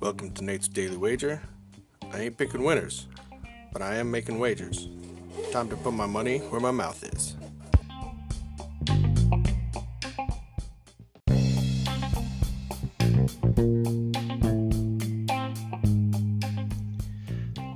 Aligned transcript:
Welcome 0.00 0.32
to 0.34 0.42
Nate's 0.42 0.66
Daily 0.66 0.96
Wager. 0.96 1.40
I 2.12 2.22
ain't 2.22 2.36
picking 2.36 2.64
winners, 2.64 3.06
but 3.72 3.80
I 3.80 3.94
am 3.96 4.10
making 4.10 4.40
wagers. 4.40 4.88
Time 5.52 5.68
to 5.68 5.76
put 5.76 5.92
my 5.92 6.06
money 6.06 6.38
where 6.38 6.60
my 6.60 6.72
mouth 6.72 7.04
is. 7.04 7.36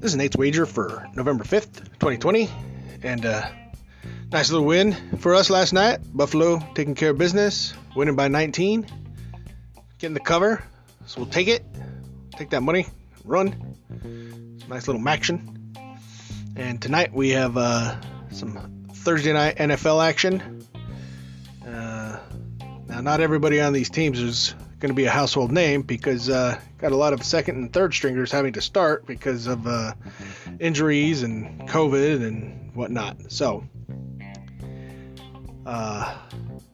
This 0.00 0.10
is 0.10 0.16
Nate's 0.16 0.36
wager 0.36 0.66
for 0.66 1.08
November 1.14 1.44
5th, 1.44 1.84
2020. 2.00 2.50
And 3.02 3.24
uh, 3.24 3.48
nice 4.30 4.50
little 4.50 4.66
win 4.66 4.92
for 5.18 5.34
us 5.34 5.50
last 5.50 5.72
night. 5.72 6.00
Buffalo 6.12 6.60
taking 6.74 6.94
care 6.94 7.10
of 7.10 7.18
business, 7.18 7.74
winning 7.94 8.16
by 8.16 8.28
19, 8.28 8.86
getting 9.98 10.14
the 10.14 10.20
cover. 10.20 10.62
So 11.06 11.20
we'll 11.20 11.30
take 11.30 11.48
it, 11.48 11.64
take 12.32 12.50
that 12.50 12.62
money, 12.62 12.86
run. 13.24 13.76
Nice 14.68 14.88
little 14.88 15.08
action. 15.08 15.74
And 16.56 16.80
tonight 16.80 17.12
we 17.12 17.30
have 17.30 17.56
uh, 17.56 17.96
some 18.30 18.88
Thursday 18.92 19.32
night 19.32 19.56
NFL 19.56 20.04
action. 20.04 20.64
Uh, 21.64 22.18
now, 22.88 23.00
not 23.00 23.20
everybody 23.20 23.60
on 23.60 23.72
these 23.72 23.90
teams 23.90 24.18
is 24.18 24.54
going 24.80 24.90
to 24.90 24.94
be 24.94 25.04
a 25.04 25.10
household 25.10 25.52
name 25.52 25.82
because 25.82 26.28
uh, 26.28 26.58
got 26.78 26.92
a 26.92 26.96
lot 26.96 27.12
of 27.12 27.22
second 27.22 27.56
and 27.56 27.72
third 27.72 27.94
stringers 27.94 28.32
having 28.32 28.54
to 28.54 28.60
start 28.60 29.06
because 29.06 29.46
of 29.46 29.66
uh, 29.66 29.92
injuries 30.58 31.22
and 31.22 31.68
COVID 31.68 32.26
and 32.26 32.74
whatnot. 32.74 33.30
So, 33.30 33.64
uh, 35.66 36.14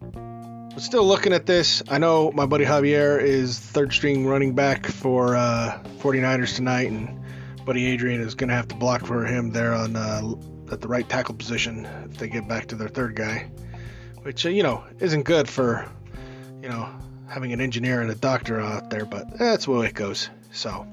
but 0.03 0.83
still 0.83 1.05
looking 1.05 1.33
at 1.33 1.47
this, 1.47 1.83
I 1.89 1.99
know 1.99 2.31
my 2.31 2.47
buddy 2.47 2.65
Javier 2.65 3.21
is 3.21 3.59
third 3.59 3.93
string 3.93 4.27
running 4.27 4.55
back 4.55 4.87
for 4.87 5.35
uh, 5.35 5.83
49ers 5.99 6.57
tonight, 6.57 6.91
and 6.91 7.21
buddy 7.65 7.87
Adrian 7.87 8.21
is 8.21 8.35
going 8.35 8.49
to 8.49 8.55
have 8.55 8.69
to 8.69 8.75
block 8.75 9.07
for 9.07 9.25
him 9.25 9.51
there 9.51 9.73
on 9.75 9.97
uh, 9.97 10.33
at 10.71 10.81
the 10.81 10.89
right 10.89 11.09
tackle 11.09 11.35
position 11.35 11.87
if 12.11 12.19
they 12.19 12.29
get 12.29 12.47
back 12.49 12.67
to 12.67 12.75
their 12.75 12.89
third 12.89 13.17
guy, 13.17 13.51
which 14.23 14.45
uh, 14.47 14.51
you 14.51 14.63
know 14.63 14.85
isn't 15.01 15.23
good 15.23 15.49
for 15.49 15.89
you 16.63 16.69
know 16.69 16.89
having 17.29 17.53
an 17.53 17.61
engineer 17.61 18.03
and 18.03 18.11
a 18.11 18.15
doctor 18.15 18.61
out 18.61 18.91
there, 18.91 19.07
but 19.07 19.39
that's 19.39 19.65
the 19.65 19.71
way 19.71 19.87
it 19.87 19.95
goes. 19.95 20.29
So, 20.53 20.87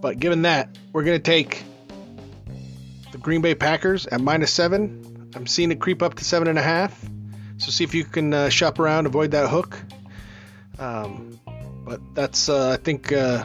but 0.00 0.18
given 0.18 0.42
that, 0.42 0.76
we're 0.92 1.04
going 1.04 1.18
to 1.18 1.22
take 1.22 1.62
the 3.12 3.18
Green 3.18 3.42
Bay 3.42 3.54
Packers 3.54 4.06
at 4.06 4.20
minus 4.20 4.52
seven. 4.52 5.09
I'm 5.34 5.46
seeing 5.46 5.70
it 5.70 5.80
creep 5.80 6.02
up 6.02 6.14
to 6.14 6.24
seven 6.24 6.48
and 6.48 6.58
a 6.58 6.62
half. 6.62 7.08
So 7.58 7.70
see 7.70 7.84
if 7.84 7.94
you 7.94 8.04
can 8.04 8.32
uh, 8.32 8.48
shop 8.48 8.78
around, 8.78 9.06
avoid 9.06 9.32
that 9.32 9.48
hook. 9.48 9.78
Um, 10.78 11.38
but 11.84 12.00
that's 12.14 12.48
uh, 12.48 12.70
I 12.70 12.76
think 12.76 13.12
uh, 13.12 13.44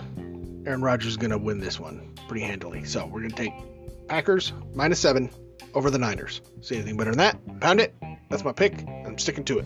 Aaron 0.65 0.81
Rodgers 0.81 1.11
is 1.11 1.17
going 1.17 1.31
to 1.31 1.37
win 1.37 1.59
this 1.59 1.79
one 1.79 2.15
pretty 2.27 2.45
handily. 2.45 2.85
So 2.85 3.05
we're 3.05 3.19
going 3.19 3.31
to 3.31 3.35
take 3.35 3.53
Packers 4.07 4.53
minus 4.73 4.99
seven 4.99 5.29
over 5.73 5.91
the 5.91 5.99
Niners. 5.99 6.41
See 6.61 6.75
anything 6.75 6.95
better 6.97 7.11
than 7.11 7.17
that? 7.19 7.59
Pound 7.59 7.81
it. 7.81 7.93
That's 8.29 8.43
my 8.43 8.51
pick. 8.51 8.87
I'm 8.87 9.17
sticking 9.17 9.43
to 9.45 9.59
it. 9.59 9.65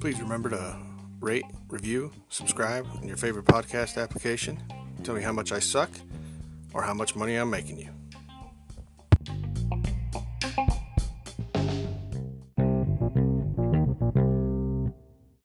Please 0.00 0.20
remember 0.20 0.48
to 0.50 0.76
rate, 1.20 1.44
review, 1.68 2.12
subscribe 2.28 2.86
in 3.02 3.08
your 3.08 3.16
favorite 3.16 3.44
podcast 3.44 4.00
application. 4.00 4.62
Tell 5.04 5.14
me 5.14 5.22
how 5.22 5.32
much 5.32 5.52
I 5.52 5.58
suck 5.58 5.90
or 6.74 6.82
how 6.82 6.94
much 6.94 7.16
money 7.16 7.36
I'm 7.36 7.50
making 7.50 7.78
you. 7.78 7.90